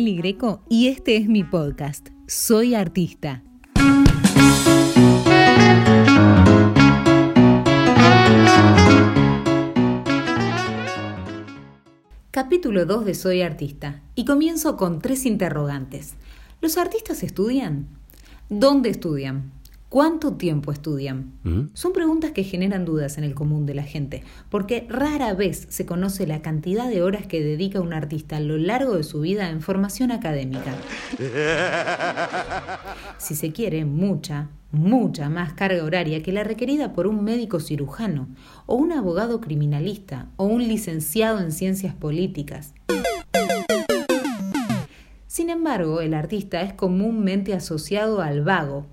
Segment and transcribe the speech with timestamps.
[0.00, 2.08] Greco y este es mi podcast.
[2.26, 3.42] Soy artista.
[12.30, 14.00] Capítulo 2 de Soy artista.
[14.14, 16.14] Y comienzo con tres interrogantes.
[16.62, 17.86] ¿Los artistas estudian?
[18.48, 19.52] ¿Dónde estudian?
[19.92, 21.34] ¿Cuánto tiempo estudian?
[21.74, 25.84] Son preguntas que generan dudas en el común de la gente, porque rara vez se
[25.84, 29.50] conoce la cantidad de horas que dedica un artista a lo largo de su vida
[29.50, 30.74] en formación académica.
[33.18, 38.28] Si se quiere, mucha, mucha más carga horaria que la requerida por un médico cirujano,
[38.64, 42.72] o un abogado criminalista, o un licenciado en ciencias políticas.
[45.26, 48.86] Sin embargo, el artista es comúnmente asociado al vago,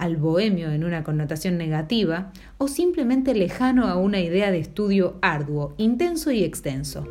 [0.00, 5.74] al bohemio en una connotación negativa o simplemente lejano a una idea de estudio arduo,
[5.76, 7.06] intenso y extenso.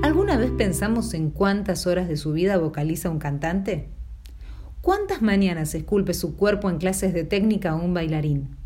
[0.00, 3.88] ¿Alguna vez pensamos en cuántas horas de su vida vocaliza un cantante?
[4.80, 8.56] ¿Cuántas mañanas esculpe su cuerpo en clases de técnica un bailarín?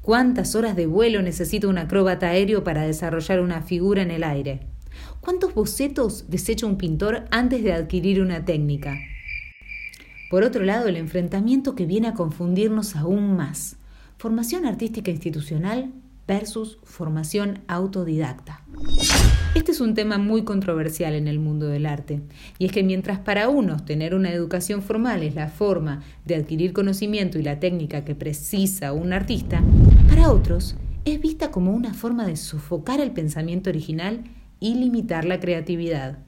[0.00, 4.60] ¿Cuántas horas de vuelo necesita un acróbata aéreo para desarrollar una figura en el aire?
[5.20, 8.96] ¿Cuántos bocetos desecha un pintor antes de adquirir una técnica?
[10.28, 13.76] Por otro lado, el enfrentamiento que viene a confundirnos aún más.
[14.18, 15.92] Formación artística institucional
[16.26, 18.64] versus formación autodidacta.
[19.54, 22.22] Este es un tema muy controversial en el mundo del arte,
[22.58, 26.72] y es que mientras para unos tener una educación formal es la forma de adquirir
[26.72, 29.62] conocimiento y la técnica que precisa un artista,
[30.08, 34.24] para otros es vista como una forma de sofocar el pensamiento original
[34.58, 36.18] y limitar la creatividad.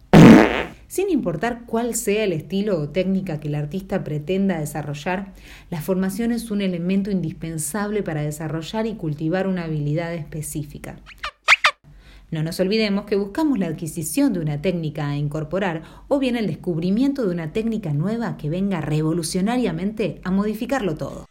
[0.89, 5.35] Sin importar cuál sea el estilo o técnica que el artista pretenda desarrollar,
[5.71, 10.97] la formación es un elemento indispensable para desarrollar y cultivar una habilidad específica.
[12.31, 16.47] No nos olvidemos que buscamos la adquisición de una técnica a incorporar o bien el
[16.47, 21.27] descubrimiento de una técnica nueva que venga revolucionariamente a modificarlo todo.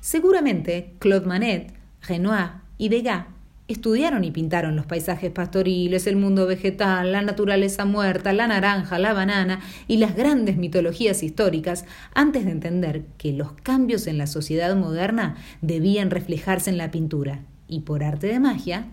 [0.00, 1.74] Seguramente Claude Manet,
[2.06, 3.26] Renoir y Degas
[3.68, 9.12] Estudiaron y pintaron los paisajes pastoriles, el mundo vegetal, la naturaleza muerta, la naranja, la
[9.12, 11.84] banana y las grandes mitologías históricas
[12.14, 17.44] antes de entender que los cambios en la sociedad moderna debían reflejarse en la pintura.
[17.68, 18.86] Y por arte de magia,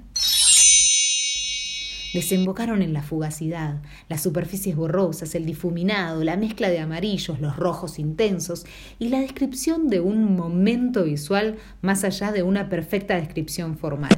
[2.13, 7.97] desembocaron en la fugacidad, las superficies borrosas, el difuminado, la mezcla de amarillos, los rojos
[7.97, 8.65] intensos
[8.99, 14.11] y la descripción de un momento visual más allá de una perfecta descripción formal.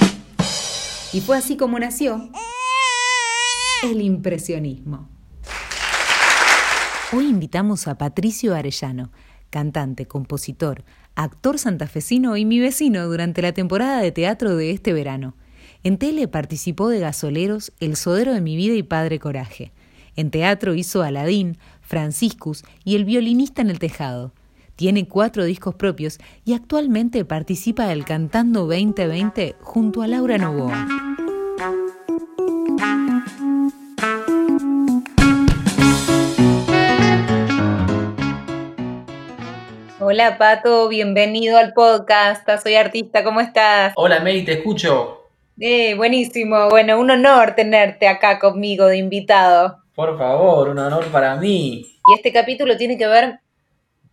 [1.17, 2.29] Y fue así como nació
[3.81, 5.09] el impresionismo.
[7.11, 9.11] Hoy invitamos a Patricio Arellano,
[9.49, 10.83] cantante, compositor,
[11.15, 15.35] actor santafesino y mi vecino durante la temporada de teatro de este verano.
[15.81, 19.71] En tele participó de Gasoleros, El Sodero de mi vida y Padre Coraje.
[20.15, 24.33] En teatro hizo Aladín, Franciscus y El violinista en el tejado.
[24.77, 30.87] Tiene cuatro discos propios y actualmente participa del Cantando 2020 junto a Laura Novoa.
[39.99, 42.47] Hola Pato, bienvenido al podcast.
[42.61, 43.93] Soy artista, ¿cómo estás?
[43.95, 45.23] Hola Meli, te escucho.
[45.59, 46.69] Eh, buenísimo.
[46.69, 49.79] Bueno, un honor tenerte acá conmigo de invitado.
[49.95, 51.83] Por favor, un honor para mí.
[52.09, 53.39] Y este capítulo tiene que ver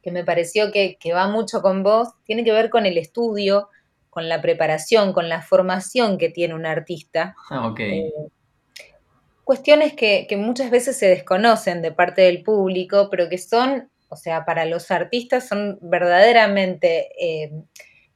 [0.04, 3.70] que me pareció que, va mucho con vos, tiene que ver con el estudio,
[4.10, 7.34] con la preparación, con la formación que tiene un artista.
[7.48, 7.80] Ah, ok.
[7.80, 8.12] Eh,
[9.44, 14.44] cuestiones que, muchas veces se desconocen de parte del público, pero que son, o sea,
[14.44, 17.52] para los artistas son verdaderamente eh,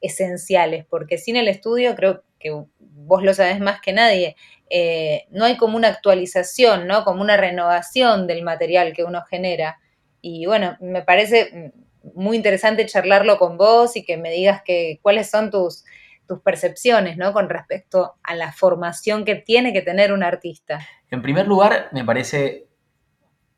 [0.03, 4.37] esenciales, porque sin el estudio, creo que vos lo sabés más que nadie,
[4.69, 7.03] eh, no hay como una actualización, ¿no?
[7.05, 9.81] Como una renovación del material que uno genera.
[10.21, 11.73] Y bueno, me parece
[12.15, 15.85] muy interesante charlarlo con vos y que me digas que, cuáles son tus,
[16.27, 17.33] tus percepciones ¿no?
[17.33, 20.81] con respecto a la formación que tiene que tener un artista.
[21.11, 22.69] En primer lugar, me parece,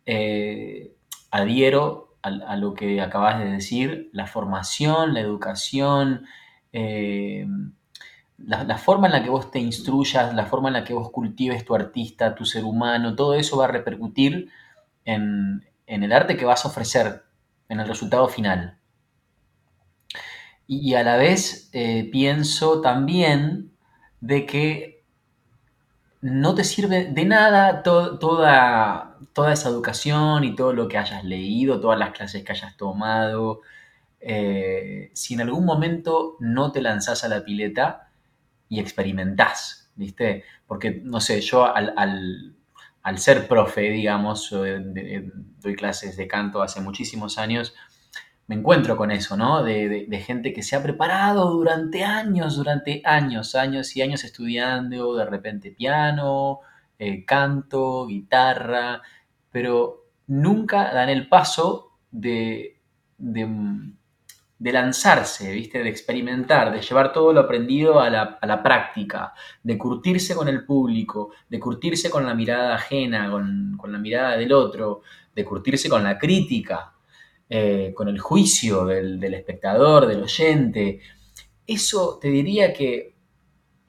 [0.06, 0.92] eh,
[1.30, 6.26] adhiero a, lo que acabas de decir, la formación, la educación,
[6.72, 7.46] eh,
[8.36, 11.64] la, forma en la que vos te instruyas, la forma en la que vos cultives
[11.64, 14.50] tu artista, tu ser humano, todo eso va a repercutir
[15.06, 17.24] en, en el arte que vas a ofrecer,
[17.68, 18.78] en el resultado final.
[20.66, 23.72] Y, a la vez eh, pienso también
[24.20, 25.04] de que
[26.20, 31.80] no te sirve de nada toda, toda esa educación y todo lo que hayas leído,
[31.80, 33.60] todas las clases que hayas tomado,
[34.20, 38.10] eh, si en algún momento no te lanzás a la pileta
[38.68, 40.44] y experimentás ¿viste?
[40.66, 42.56] Porque, no sé, yo al,
[43.18, 47.74] ser profe, digamos, doy clases de canto hace muchísimos años,
[48.50, 49.62] me encuentro con eso, ¿no?
[49.62, 55.24] De, gente que se ha preparado durante años, durante años, años y años estudiando de
[55.24, 56.58] repente piano,
[56.98, 59.02] eh, canto, guitarra,
[59.52, 62.80] pero nunca dan el paso de,
[64.60, 65.82] lanzarse, ¿viste?
[65.82, 71.30] De experimentar, de llevar todo lo aprendido a la, práctica, de curtirse con el público,
[71.48, 75.00] de curtirse con la mirada ajena, con, con la mirada del otro,
[75.34, 76.92] de curtirse con la crítica,
[77.52, 81.00] eh, con el juicio del, espectador, del oyente.
[81.66, 83.14] Eso te diría que...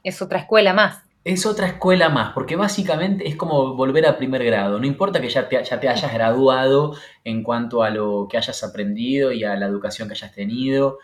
[0.03, 1.03] Es otra escuela más.
[1.23, 4.79] Es otra escuela más, porque básicamente es como volver a primer grado.
[4.79, 8.63] No importa que ya te, ya te hayas graduado en cuanto a lo que hayas
[8.63, 10.97] aprendido y a la educación que hayas tenido.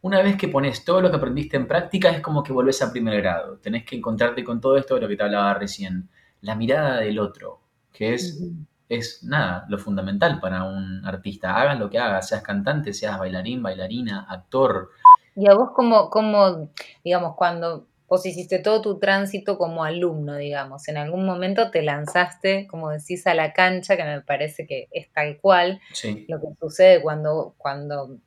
[0.00, 2.90] Una vez que pones todo lo que aprendiste en práctica, es como que volvés a
[2.90, 3.58] primer grado.
[3.58, 6.08] Tenés que encontrarte con todo esto de lo que te hablaba recién.
[6.40, 7.60] La mirada del otro,
[7.92, 8.42] que es
[8.90, 11.54] es nada, lo fundamental para un artista.
[11.56, 14.90] Hagas lo que hagas, seas cantante, seas bailarín, bailarina, actor.
[15.36, 16.70] Y a vos como, como
[17.04, 22.66] digamos, cuando vos hiciste todo tu tránsito como alumno, digamos, en algún momento te lanzaste,
[22.66, 25.80] como decís, a la cancha, que me parece que es tal cual
[26.26, 28.18] lo que sucede cuando, cuando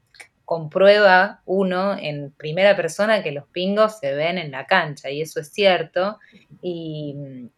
[0.45, 5.41] comprueba uno en primera persona que los pingos se ven en la cancha, y eso
[5.41, 6.18] es cierto.
[6.62, 7.50] ¿Y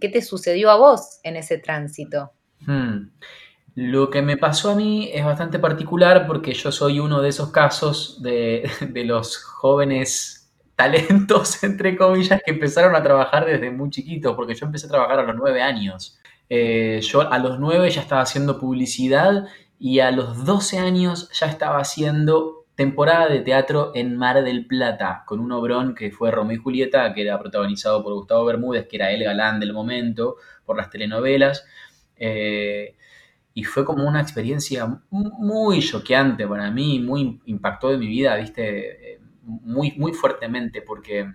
[0.00, 2.30] qué te sucedió a vos en ese tránsito?
[2.60, 3.10] Hmm.
[3.74, 7.50] Lo que me pasó a mí es bastante particular porque yo soy uno de esos
[7.50, 8.70] casos de,
[9.04, 10.35] los jóvenes
[10.76, 15.20] talentos, entre comillas, que empezaron a trabajar desde muy chiquitos, porque yo empecé a trabajar
[15.20, 16.18] a los nueve años.
[16.48, 19.46] Eh, yo a los nueve ya estaba haciendo publicidad
[19.80, 25.24] y a los doce años ya estaba haciendo temporada de teatro en Mar del Plata,
[25.26, 28.96] con un obrón que fue Romeo y Julieta, que era protagonizado por Gustavo Bermúdez, que
[28.96, 31.64] era el galán del momento, por las telenovelas.
[32.16, 32.94] Eh,
[33.54, 39.05] y fue como una experiencia muy choqueante para mí, muy impactó de mi vida, viste,
[39.46, 41.26] muy, muy fuertemente, porque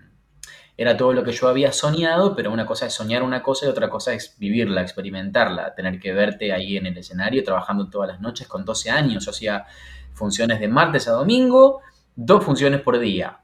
[0.76, 3.68] era todo lo que yo había soñado, pero una cosa es soñar una cosa y
[3.68, 8.20] otra cosa es vivirla, experimentarla, tener que verte ahí en el escenario trabajando todas las
[8.20, 9.66] noches con 12 años, o sea,
[10.12, 11.80] funciones de martes a domingo,
[12.14, 13.40] dos funciones por día,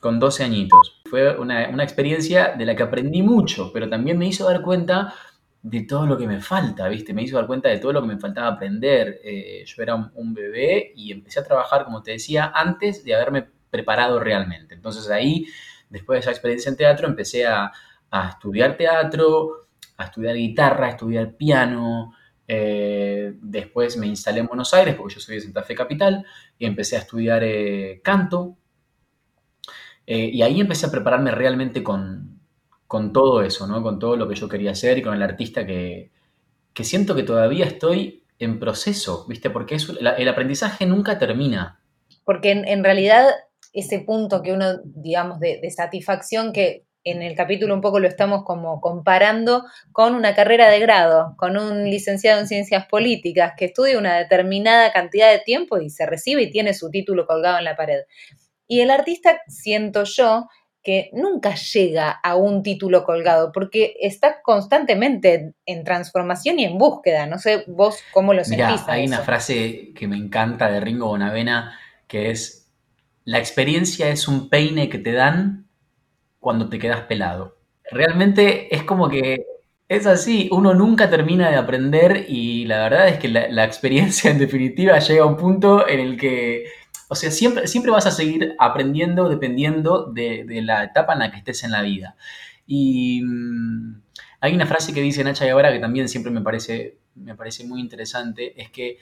[0.00, 1.02] con 12 añitos.
[1.08, 5.14] Fue una, una experiencia de la que aprendí mucho, pero también me hizo dar cuenta
[5.64, 7.14] de todo lo que me falta, ¿viste?
[7.14, 9.20] Me hizo dar cuenta de todo lo que me faltaba aprender.
[9.24, 13.48] Eh, yo era un, bebé y empecé a trabajar, como te decía, antes de haberme
[13.70, 14.74] preparado realmente.
[14.74, 15.46] Entonces ahí,
[15.88, 17.72] después de esa experiencia en teatro, empecé a,
[18.28, 22.12] estudiar teatro, a estudiar guitarra, a estudiar piano.
[22.46, 26.26] Eh, después me instalé en Buenos Aires, porque yo soy de Santa Fe Capital,
[26.58, 28.58] y empecé a estudiar eh, canto.
[30.06, 32.43] y ahí empecé a prepararme realmente con,
[32.86, 33.82] con todo eso, ¿no?
[33.82, 36.10] Con todo lo que yo quería hacer y con el artista que,
[36.80, 39.50] siento que todavía estoy en proceso, ¿viste?
[39.50, 39.76] Porque
[40.18, 41.80] el aprendizaje nunca termina.
[42.24, 43.28] Porque en, realidad
[43.72, 48.08] ese punto que uno, digamos, de, de, satisfacción que en el capítulo un poco lo
[48.08, 53.66] estamos como comparando con una carrera de grado, con un licenciado en ciencias políticas que
[53.66, 57.64] estudia una determinada cantidad de tiempo y se recibe y tiene su título colgado en
[57.64, 58.00] la pared.
[58.66, 60.48] Y el artista, siento yo,
[60.84, 67.26] que nunca llega a un título colgado, porque está constantemente en transformación y en búsqueda.
[67.26, 68.82] No sé vos cómo lo sentís.
[68.86, 72.70] hay una frase que me encanta de Ringo Bonavena que es,
[73.24, 75.66] la experiencia es un peine que te dan
[76.38, 77.56] cuando te quedas pelado.
[77.90, 79.46] Realmente es como que
[79.88, 84.38] es así, uno nunca termina de aprender y la verdad es que la experiencia en
[84.38, 86.64] definitiva llega a un punto en el que
[87.08, 91.38] o sea, siempre, siempre vas a seguir aprendiendo dependiendo de, la etapa en la que
[91.38, 92.16] estés en la vida.
[92.66, 94.02] Y mm,
[94.40, 97.80] hay una frase que dice Nacha Guevara que también siempre me parece, me parece muy
[97.80, 98.98] interesante, es que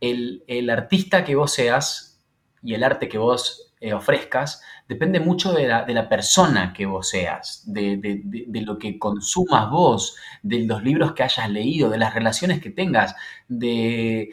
[0.00, 2.22] el, artista que vos seas
[2.62, 7.62] y el arte que vos eh, ofrezcas depende mucho de la, persona que vos seas,
[7.66, 12.60] de, de, lo que consumas vos, de los libros que hayas leído, de las relaciones
[12.60, 13.14] que tengas,
[13.48, 14.30] de,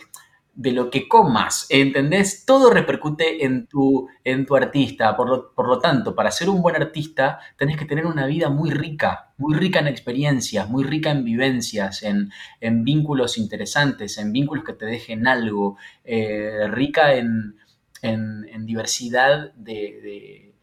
[0.53, 2.45] de lo que comas, ¿entendés?
[2.45, 5.15] Todo repercute en tu, en tu artista.
[5.15, 8.49] Por lo, por lo, tanto, para ser un buen artista, tenés que tener una vida
[8.49, 12.31] muy rica, muy rica en experiencias, muy rica en vivencias, en,
[12.83, 17.55] vínculos interesantes, en vínculos que te dejen algo, eh, rica en,
[18.65, 20.53] diversidad de,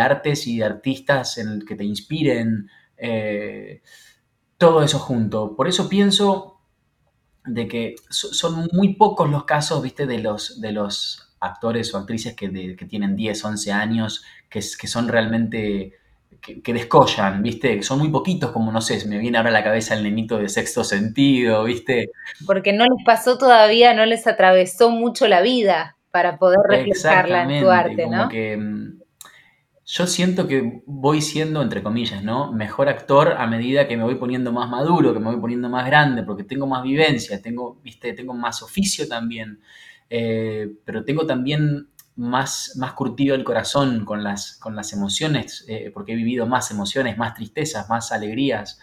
[0.00, 2.70] artes y de artistas en que te inspiren.
[2.96, 3.82] Eh,
[4.58, 5.54] todo eso junto.
[5.54, 6.55] Por eso pienso
[7.46, 12.34] de que son muy pocos los casos, viste, de los, de los actores o actrices
[12.34, 12.48] que,
[12.88, 15.94] tienen 10, 11 años, que, que son realmente
[16.40, 17.82] que, descollan, ¿viste?
[17.82, 20.48] Son muy poquitos, como no sé, me viene ahora a la cabeza el nenito de
[20.48, 22.10] sexto sentido, ¿viste?
[22.46, 27.62] Porque no les pasó todavía, no les atravesó mucho la vida para poder reflejarla en
[27.62, 28.28] tu arte, ¿no?
[28.28, 29.00] que mm,
[29.88, 32.52] yo siento que voy siendo, entre comillas, ¿no?
[32.52, 35.86] Mejor actor a medida que me voy poniendo más maduro, que me voy poniendo más
[35.86, 38.12] grande, porque tengo más vivencia, tengo, ¿viste?
[38.12, 39.60] Tengo más oficio también,
[40.10, 45.92] eh, pero tengo también más, más curtido el corazón con las, con las emociones, eh,
[45.94, 48.80] porque he vivido más emociones, más tristezas, más alegrías.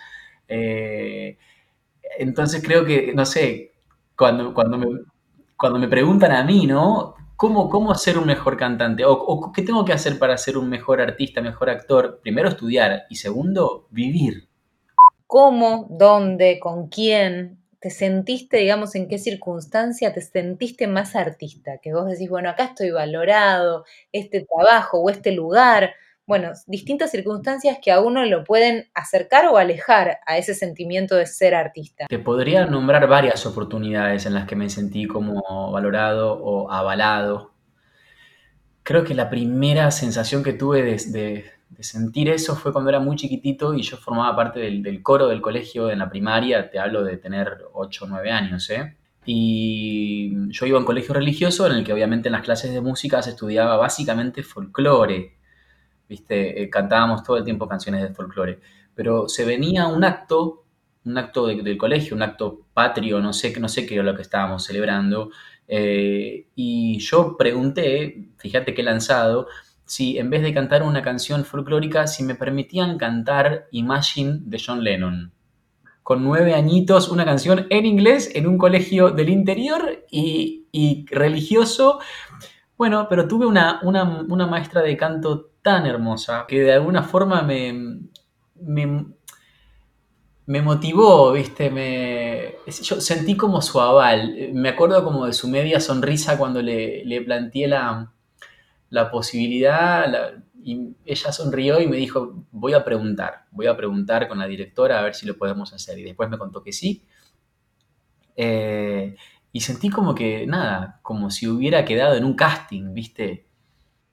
[0.47, 1.37] Eh,
[2.17, 3.73] entonces creo que, no sé,
[4.15, 4.79] cuando, cuando,
[5.57, 7.15] cuando me preguntan a mí, ¿no?
[7.35, 9.03] ¿Cómo, ¿Cómo ser un mejor cantante?
[9.05, 12.19] O, qué tengo que hacer para ser un mejor artista, mejor actor?
[12.21, 14.47] Primero estudiar y segundo, vivir.
[15.27, 15.87] ¿Cómo?
[15.89, 16.59] ¿Dónde?
[16.59, 17.63] ¿Con quién?
[17.83, 21.79] te sentiste, digamos, en qué circunstancia te sentiste más artista?
[21.79, 25.93] Que vos decís, bueno, acá estoy valorado, este trabajo o este lugar.
[26.33, 31.27] Bueno, distintas circunstancias que a uno lo pueden acercar o alejar a ese sentimiento de
[31.27, 32.07] ser artista.
[32.09, 37.53] Te podría nombrar varias oportunidades en las que me sentí como valorado o avalado.
[38.81, 43.15] Creo que la primera sensación que tuve de, de sentir eso fue cuando era muy
[43.15, 47.17] chiquitito y yo formaba parte del, coro del colegio en la primaria, te hablo de
[47.17, 48.97] tener 8 o 9 años, ¿eh?
[49.23, 52.81] Y yo iba a un colegio religioso en el que obviamente en las clases de
[52.81, 55.42] música se estudiaba básicamente folclore,
[56.07, 56.61] ¿viste?
[56.61, 58.59] Eh, cantábamos todo el tiempo canciones de folclore,
[58.95, 60.65] pero se venía un acto,
[61.05, 64.21] un acto del colegio, un acto patrio, no sé, no sé qué era lo que
[64.21, 65.31] estábamos celebrando,
[65.67, 69.47] eh, y yo pregunté, fíjate qué lanzado,
[69.85, 74.83] si en vez de cantar una canción folclórica, si me permitían cantar Imagine de John
[74.83, 75.31] Lennon.
[76.01, 81.99] Con nueve añitos, una canción en inglés en un colegio del interior y, religioso.
[82.77, 87.99] Bueno, pero tuve una, una, maestra de canto tan hermosa que de alguna forma me,
[90.45, 91.71] me, motivó, ¿viste?
[91.71, 94.51] Me, yo sentí como su aval.
[94.53, 98.11] Me acuerdo como de su media sonrisa cuando le, le planteé la,
[98.89, 104.39] la posibilidad, y ella sonrió y me dijo, voy a preguntar, voy a preguntar con
[104.39, 105.99] la directora a ver si lo podemos hacer.
[105.99, 107.03] Y después me contó que sí.
[108.35, 109.15] Eh,
[109.51, 113.45] y sentí como que, nada, como si hubiera quedado en un casting, ¿viste?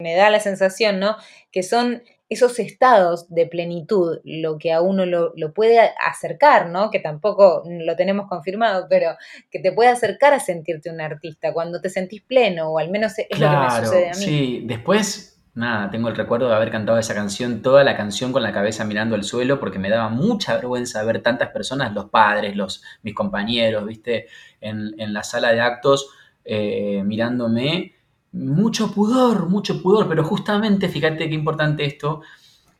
[0.01, 1.17] Me da la sensación, ¿no?
[1.53, 6.93] Que son esos estados de plenitud, lo que a uno lo, puede acercar, ¿no?
[6.93, 9.17] Que tampoco lo tenemos confirmado, pero
[9.51, 13.19] que te puede acercar a sentirte un artista cuando te sentís pleno, o al menos
[13.19, 14.25] es lo que me sucede a mí.
[14.25, 18.45] Sí, después, nada, tengo el recuerdo de haber cantado esa canción, toda la canción con
[18.45, 22.55] la cabeza mirando al suelo, porque me daba mucha vergüenza ver tantas personas, los padres,
[22.55, 24.29] los, mis compañeros, viste,
[24.61, 26.11] en, la sala de actos,
[26.45, 27.95] eh, mirándome
[28.33, 32.23] mucho pudor, mucho pudor, pero justamente, fíjate qué importante esto,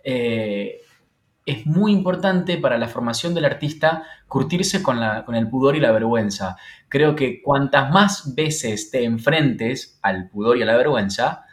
[0.05, 0.81] eh,
[1.47, 5.81] es muy importante para la formación del artista curtirse con, la, con, el pudor y
[5.81, 6.57] la vergüenza.
[6.89, 11.45] Creo que cuantas más veces te enfrentes al pudor y a la vergüenza,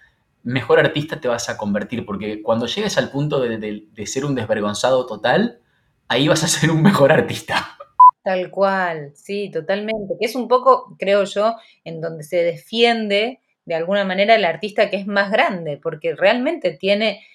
[0.44, 4.36] mejor artista te vas a convertir, porque cuando llegues al punto de, de ser un
[4.36, 5.60] desvergonzado total,
[6.08, 7.78] ahí vas a ser un mejor artista.
[8.24, 10.16] Tal cual, sí, totalmente.
[10.20, 14.90] Que es un poco, creo yo, en donde se defiende de alguna manera el artista
[14.90, 17.28] que es más grande, porque realmente tiene,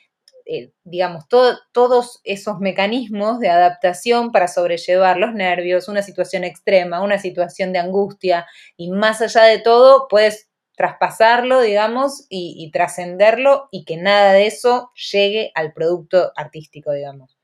[0.47, 7.19] eh, digamos, todos esos mecanismos de adaptación para sobrellevar los nervios, una situación extrema, una
[7.19, 8.47] situación de angustia,
[8.79, 14.91] y más allá de todo, puedes traspasarlo, digamos, y, trascenderlo y que nada de eso
[15.12, 17.37] llegue al producto artístico, digamos.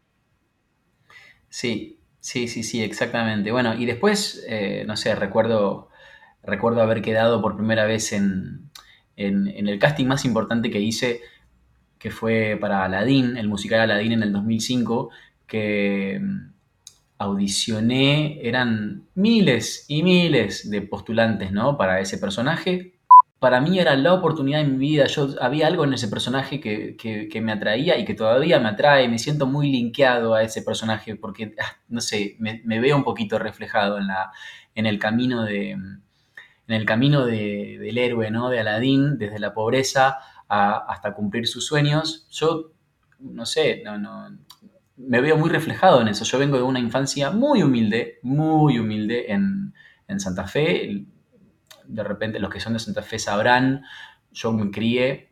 [1.50, 3.52] Sí, sí, sí, sí, exactamente.
[3.52, 5.87] Bueno, y después, eh, no sé, recuerdo,
[6.48, 8.70] recuerdo haber quedado por primera vez en,
[9.16, 11.20] en, el casting más importante que hice,
[11.98, 15.10] que fue para Aladdin, el musical Aladdin en el 2005,
[15.46, 16.52] que mm,
[17.18, 21.76] audicioné, eran miles y miles de postulantes, ¿no?
[21.76, 22.94] Para ese personaje.
[23.40, 25.06] Para mí era la oportunidad en mi vida.
[25.06, 29.08] Yo había algo en ese personaje que, me atraía y que todavía me atrae.
[29.08, 33.04] Me siento muy linkeado a ese personaje porque, ah, no sé, me, me veo un
[33.04, 34.32] poquito reflejado en, la,
[34.74, 35.76] en el camino de,
[36.68, 38.50] en el camino del héroe, ¿no?
[38.50, 42.28] De Aladín, desde la pobreza hasta cumplir sus sueños.
[42.30, 42.72] Yo,
[43.18, 44.38] no sé, no, no,
[44.98, 46.24] me veo muy reflejado en eso.
[46.24, 49.72] Yo vengo de una infancia muy humilde, muy humilde en,
[50.18, 51.04] Santa Fe.
[51.84, 53.84] De repente los que son de Santa Fe sabrán,
[54.32, 55.30] yo me crié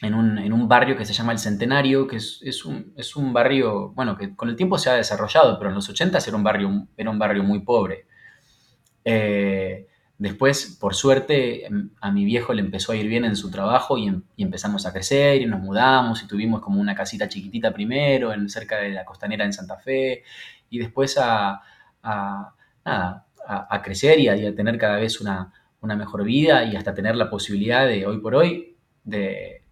[0.00, 4.48] en un, barrio que se llama El Centenario, que es, un, barrio, bueno, que con
[4.48, 7.42] el tiempo se ha desarrollado, pero en los 80 era un barrio, era un barrio
[7.42, 8.06] muy pobre.
[9.04, 9.87] Eh,
[10.18, 11.68] Después, por suerte,
[12.00, 14.92] a mi viejo le empezó a ir bien en su trabajo em, y, empezamos a
[14.92, 19.04] crecer y nos mudamos y tuvimos como una casita chiquitita primero, en, cerca de la
[19.04, 20.24] costanera en Santa Fe,
[20.70, 21.62] y después a,
[22.02, 27.86] a, crecer y a, tener cada vez una, mejor vida y hasta tener la posibilidad
[27.86, 29.62] de, hoy por hoy, de,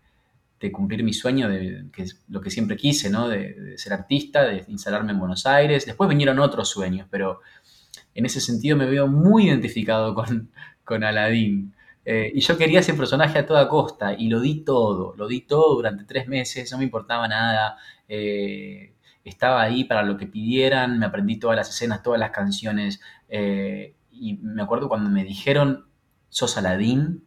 [0.73, 3.29] cumplir mi sueño, de, que es lo que siempre quise, ¿no?
[3.29, 5.87] De, de, ser artista, de instalarme en Buenos Aires.
[5.87, 7.41] Después vinieron otros sueños, pero
[8.17, 10.51] en ese sentido me veo muy identificado con,
[10.85, 11.75] con Aladdin.
[12.05, 15.43] Eh, y yo quería ese personaje a toda costa y lo di todo, lo di
[15.43, 17.77] todo durante tres meses, no me importaba nada,
[18.09, 18.95] eh,
[19.25, 23.97] estaba ahí para lo que pidieran, me aprendí todas las escenas, todas las canciones eh,
[24.13, 25.87] y me acuerdo cuando me dijeron,
[26.29, 27.25] sos Aladdin,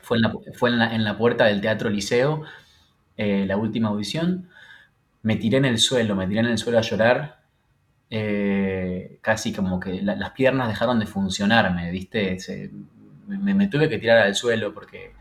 [0.00, 2.42] fue en la, fue en la, en la puerta del Teatro Liceo,
[3.16, 4.48] la última audición,
[5.22, 7.45] me tiré en el suelo, me tiré en el suelo a llorar
[8.10, 12.38] eh, casi como que las piernas dejaron de funcionarme, ¿viste?
[13.26, 15.12] me, tuve que tirar al suelo porque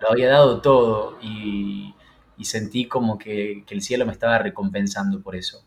[0.00, 1.94] lo había dado todo y,
[2.42, 5.64] sentí como que, el cielo me estaba recompensando por eso.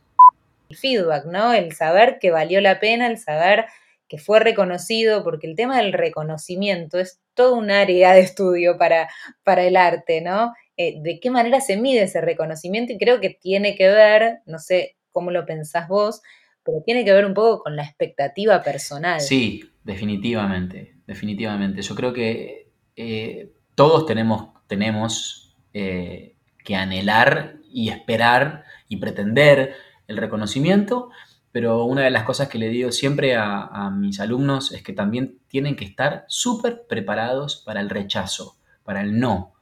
[0.69, 1.53] El feedback, ¿no?
[1.53, 3.65] El saber que valió la pena, el saber
[4.07, 9.09] que fue reconocido, porque el tema del reconocimiento es todo un área de estudio para,
[9.43, 10.53] para el arte, ¿no?
[10.77, 14.59] Eh, de qué manera se mide ese reconocimiento y creo que tiene que ver, no
[14.59, 16.21] sé cómo lo pensás vos,
[16.63, 19.21] pero tiene que ver un poco con la expectativa personal.
[19.21, 21.81] Sí, definitivamente, definitivamente.
[21.81, 29.75] Yo creo que eh, todos tenemos, tenemos eh, que anhelar y esperar y pretender
[30.07, 31.09] el reconocimiento,
[31.51, 35.39] pero una de las cosas que le digo siempre a, mis alumnos es que también
[35.47, 39.53] tienen que estar súper preparados para el rechazo, para el no,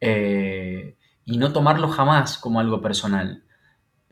[0.00, 3.43] eh, y no tomarlo jamás como algo personal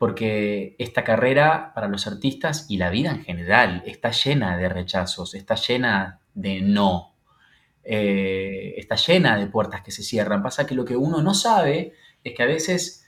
[0.03, 5.33] porque esta carrera para los artistas y la vida en general está llena de rechazos,
[5.33, 7.15] está llena de no,
[7.85, 10.43] eh, está llena de puertas que se cierran.
[10.43, 13.07] Pasa que lo que uno no sabe es que a veces,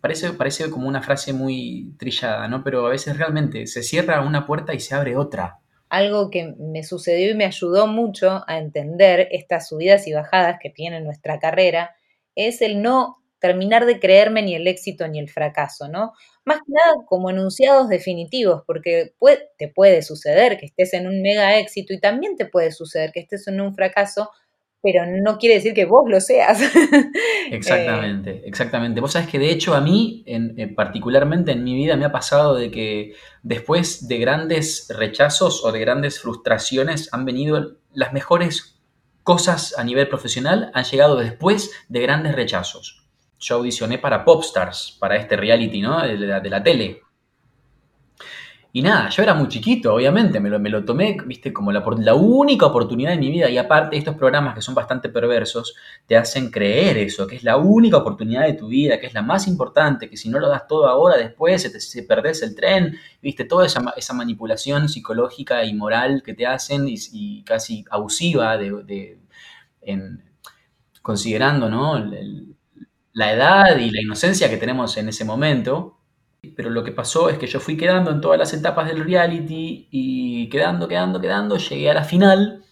[0.00, 2.62] parece, parece como una frase muy trillada, ¿no?
[2.62, 5.58] Pero a veces realmente se cierra una puerta y se abre otra.
[5.88, 10.70] Algo que me sucedió y me ayudó mucho a entender estas subidas y bajadas que
[10.70, 11.96] tiene nuestra carrera
[12.36, 16.12] es el no terminar de creerme ni el éxito ni el fracaso, ¿no?
[16.44, 19.14] Más que nada como enunciados definitivos, porque
[19.58, 23.18] te puede suceder que estés en un mega éxito y también te puede suceder que
[23.18, 24.30] estés en un fracaso,
[24.80, 26.60] pero no quiere decir que vos lo seas.
[27.50, 29.00] Exactamente, exactamente.
[29.00, 32.54] Vos sabés que de hecho a mí, en, particularmente en mi vida, me ha pasado
[32.54, 38.80] de que después de grandes rechazos o de grandes frustraciones han venido las mejores
[39.24, 43.01] cosas a nivel profesional, han llegado después de grandes rechazos
[43.42, 46.00] yo audicioné para Popstars, para este reality, ¿no?
[46.00, 46.16] De
[46.48, 47.02] la, tele.
[48.72, 51.84] Y nada, yo era muy chiquito, obviamente, me lo, me lo tomé, viste, como la,
[51.98, 53.50] la, única oportunidad de mi vida.
[53.50, 55.74] Y aparte, estos programas que son bastante perversos
[56.06, 59.22] te hacen creer eso, que es la única oportunidad de tu vida, que es la
[59.22, 62.96] más importante, que si no lo das todo ahora, después se, te, perdés el tren,
[63.20, 69.18] viste, toda esa, esa, manipulación psicológica y moral que te hacen y, casi abusiva de,
[69.82, 70.22] en,
[71.02, 71.96] considerando, ¿no?
[71.96, 72.51] El,
[73.12, 75.98] la edad y la inocencia que tenemos en ese momento.
[76.56, 79.88] Pero lo que pasó es que yo fui quedando en todas las etapas del reality
[79.90, 82.64] y quedando, quedando, quedando, llegué a la final.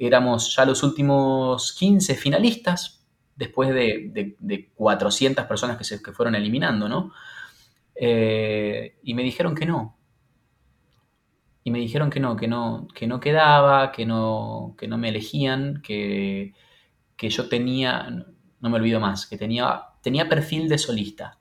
[0.00, 3.04] éramos ya los últimos 15 finalistas,
[3.36, 7.12] después de, 400 personas que se que fueron eliminando, ¿no?
[7.94, 9.96] Eh, y me dijeron que no.
[11.64, 15.10] Y me dijeron que no, que no, que no quedaba, que no, que no me
[15.10, 16.54] elegían, que,
[17.16, 18.26] que yo tenía,
[18.62, 21.38] no me olvido más, que tenía, tenía perfil de solista.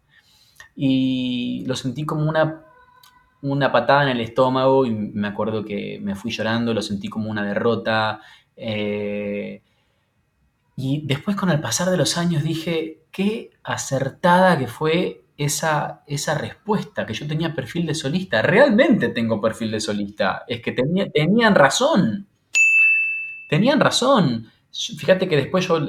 [0.75, 2.65] Y lo sentí como una,
[3.41, 7.29] una patada en el estómago y me acuerdo que me fui llorando, lo sentí como
[7.29, 8.21] una derrota.
[8.55, 9.61] Eh,
[10.75, 16.35] y después con el pasar de los años dije, qué acertada que fue esa, esa
[16.35, 18.41] respuesta, que yo tenía perfil de solista.
[18.41, 20.43] Realmente tengo perfil de solista.
[20.47, 22.27] Es que tenía, tenían razón.
[23.47, 24.51] Tenían razón.
[24.73, 25.79] Fíjate que después yo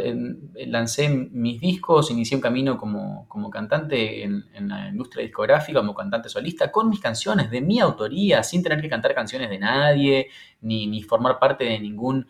[0.67, 6.73] lancé mis discos, inicié un camino como, cantante en, la industria discográfica, como cantante solista,
[6.73, 10.31] con mis canciones de mi autoría, sin tener que cantar canciones de nadie,
[10.63, 12.27] ni, formar parte de ningún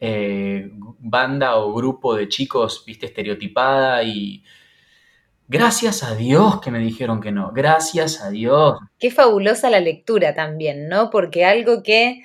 [0.00, 4.42] eh, banda o grupo de chicos, viste, estereotipada y...
[5.46, 8.78] Gracias a Dios que me dijeron que no, gracias a Dios.
[8.98, 11.10] Qué fabulosa la lectura también, ¿no?
[11.10, 12.22] Porque algo que,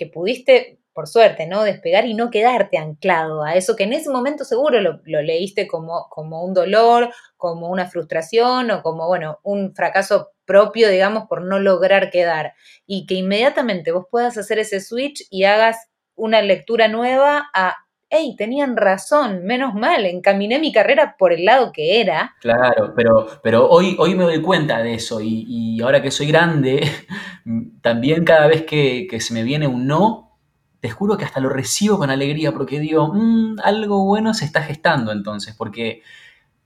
[0.00, 1.62] que pudiste por suerte, ¿no?
[1.62, 6.08] Despegar y no quedarte anclado a eso que en ese momento seguro lo, leíste como,
[6.08, 11.58] como, un dolor, como una frustración o como, bueno, un fracaso propio, digamos, por no
[11.58, 12.54] lograr quedar.
[12.86, 15.76] Y que inmediatamente vos puedas hacer ese switch y hagas
[16.14, 17.76] una lectura nueva a,
[18.10, 22.34] hey, tenían razón, menos mal, encaminé mi carrera por el lado que era.
[22.40, 26.82] Claro, pero, pero hoy, hoy me doy cuenta de eso y, ahora que soy grande,
[27.82, 30.36] también cada vez que, se me viene un no,
[30.80, 34.62] te juro que hasta lo recibo con alegría porque digo, mm, algo bueno se está
[34.62, 36.02] gestando entonces, porque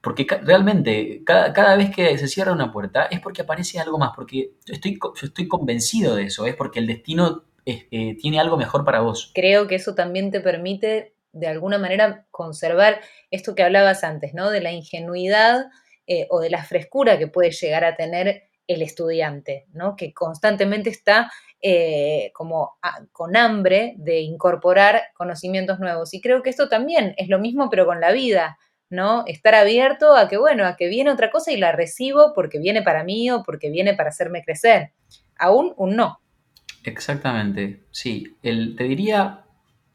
[0.00, 4.50] porque realmente cada, vez que se cierra una puerta es porque aparece algo más, porque
[4.66, 9.00] estoy, yo estoy convencido de eso, es porque el destino eh, tiene algo mejor para
[9.00, 9.33] vos.
[9.35, 14.50] Creo que eso también te permite de alguna manera conservar esto que hablabas antes, ¿no?
[14.50, 15.66] De la ingenuidad
[16.06, 19.96] eh, o de la frescura que puede llegar a tener el estudiante, ¿no?
[19.96, 22.78] Que constantemente está eh, como
[23.12, 26.14] con hambre de incorporar conocimientos nuevos.
[26.14, 28.58] Y creo que esto también es lo mismo, pero con la vida.
[28.90, 29.24] ¿no?
[29.26, 32.82] Estar abierto a que, bueno, a que viene otra cosa y la recibo porque viene
[32.82, 34.92] para mí o porque viene para hacerme crecer.
[35.36, 36.20] Aún un no.
[36.84, 38.36] Exactamente, sí.
[38.42, 39.43] Te diría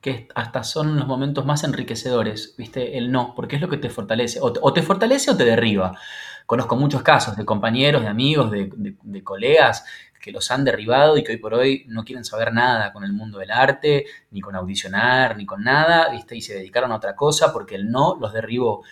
[0.01, 2.97] que hasta son los momentos más enriquecedores, ¿viste?
[2.97, 4.39] El no, porque es lo que te fortalece.
[4.41, 5.97] O, te fortalece o te derriba.
[6.45, 9.85] Conozco muchos casos de compañeros, de amigos, de, colegas
[10.21, 13.13] que los han derribado y que hoy por hoy no quieren saber nada con el
[13.13, 16.35] mundo del arte, ni con audicionar, ni con nada, ¿viste?
[16.35, 18.83] Y se dedicaron a otra cosa porque el no los derribó.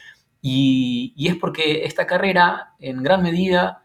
[0.41, 3.84] Y, y es porque esta carrera, en gran medida,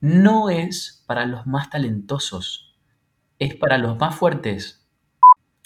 [0.00, 2.76] no es para los más talentosos,
[3.38, 4.83] es para los más fuertes,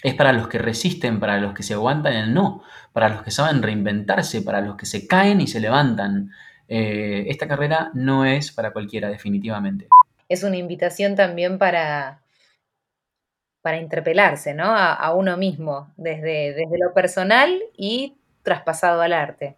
[0.02, 3.30] es para los que resisten, para los que se aguantan el no, para los que
[3.30, 6.30] saben reinventarse, para los que se caen y se levantan.
[6.68, 9.88] Eh, esta carrera no es para cualquiera, definitivamente
[10.28, 12.20] es una invitación también para,
[13.62, 14.64] para interpelarse, ¿no?
[14.66, 19.56] A, uno mismo, desde, desde lo personal y traspasado al arte.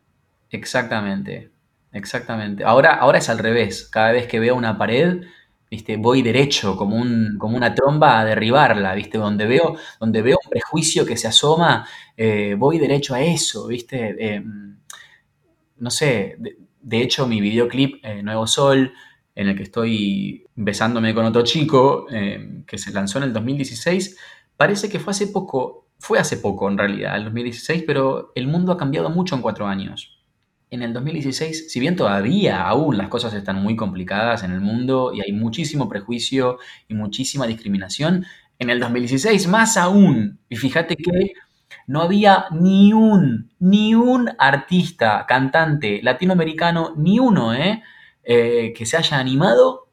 [0.51, 1.51] Exactamente,
[1.93, 2.65] exactamente.
[2.65, 3.89] Ahora, ahora es al revés.
[3.89, 5.23] Cada vez que veo una pared,
[5.71, 5.97] ¿viste?
[5.97, 9.19] voy derecho, como, un, como una tromba a derribarla, ¿viste?
[9.19, 14.17] Donde veo, donde veo un prejuicio que se asoma, eh, voy derecho a eso, ¿viste?
[14.19, 14.43] Eh,
[15.79, 16.37] no sé,
[16.81, 18.93] de, hecho mi videoclip eh, Nuevo Sol
[19.35, 24.19] en el que estoy besándome con otro chico, eh, que se lanzó en el 2016,
[24.57, 28.73] parece que fue hace poco, fue hace poco en realidad, el 2016, pero el mundo
[28.73, 30.20] ha cambiado mucho en cuatro años.
[30.71, 35.13] En el 2016, si bien todavía aún las cosas están muy complicadas en el mundo
[35.13, 38.25] y hay muchísimo prejuicio y muchísima discriminación,
[38.61, 41.33] en el 2016 más aún, y fíjate que
[41.89, 47.83] no había ni un, ni un artista, cantante latinoamericano, ni uno, ¿eh?
[48.23, 49.89] Eh, que se haya animado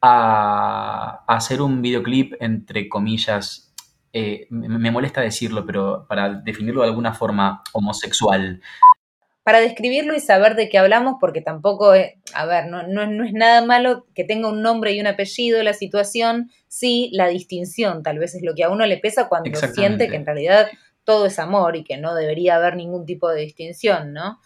[0.00, 3.74] a, hacer un videoclip, entre comillas,
[4.14, 8.62] eh, me, molesta decirlo, pero para definirlo de alguna forma, homosexual.
[9.42, 13.32] Para describirlo y saber de qué hablamos, porque tampoco, es, a ver, no, no, es
[13.32, 18.18] nada malo que tenga un nombre y un apellido la situación, sí la distinción, tal
[18.18, 20.68] vez es lo que a uno le pesa cuando siente que en realidad
[21.04, 24.38] todo es amor y que no debería haber ningún tipo de distinción, ¿no?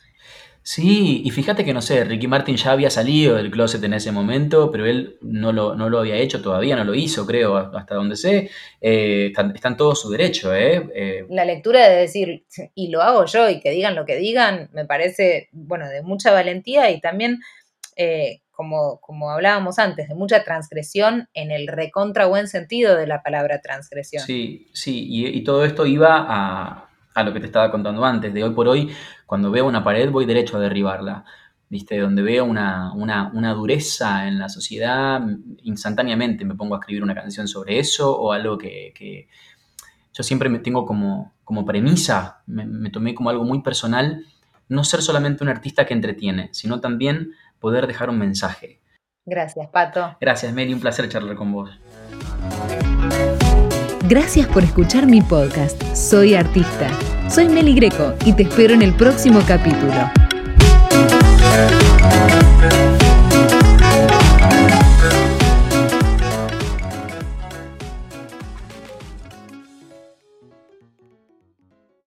[0.67, 4.11] Sí, y fíjate que no sé, Ricky Martin ya había salido del closet en ese
[4.11, 7.95] momento, pero él no lo, no lo había hecho todavía, no lo hizo, creo, hasta
[7.95, 8.51] donde sé.
[8.81, 10.91] Eh, están, están todos su derecho, ¿eh?
[10.93, 11.25] ¿eh?
[11.31, 14.85] La lectura de decir, y lo hago yo, y que digan lo que digan, me
[14.85, 17.39] parece, bueno, de mucha valentía y también,
[17.95, 23.23] eh, como, como hablábamos antes, de mucha transgresión en el recontra buen sentido de la
[23.23, 24.25] palabra transgresión.
[24.25, 26.86] Sí, sí, y todo esto iba a,
[27.17, 30.11] a lo que te estaba contando antes, de hoy por hoy, cuando veo una pared
[30.11, 31.25] voy derecho a derribarla.
[31.69, 31.99] ¿Viste?
[31.99, 35.21] Donde veo una, dureza en la sociedad,
[35.63, 39.27] instantáneamente me pongo a escribir una canción sobre eso o algo que,
[40.13, 44.25] yo siempre me tengo como, como premisa, me, tomé como algo muy personal,
[44.69, 48.81] no ser solamente un artista que entretiene, sino también poder dejar un mensaje.
[49.25, 50.17] Gracias, Pato.
[50.21, 51.71] Gracias, Mary, un placer charlar con vos.
[54.09, 55.83] Gracias por escuchar mi podcast.
[55.95, 56.89] Soy artista.
[57.29, 60.11] Soy Meli Greco y te espero en el próximo capítulo.